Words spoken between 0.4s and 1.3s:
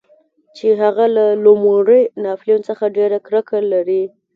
چې هغه له